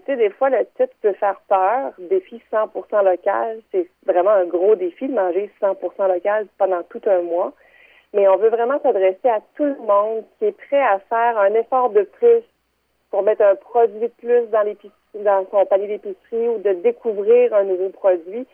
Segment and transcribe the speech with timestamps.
[0.00, 1.92] Tu sais, des fois, le titre peut faire peur.
[1.98, 7.22] Défi 100% local, c'est vraiment un gros défi de manger 100% local pendant tout un
[7.22, 7.52] mois.
[8.12, 11.54] Mais on veut vraiment s'adresser à tout le monde qui est prêt à faire un
[11.54, 12.42] effort de plus
[13.10, 14.64] pour mettre un produit de plus dans,
[15.14, 18.44] dans son panier d'épicerie ou de découvrir un nouveau produit.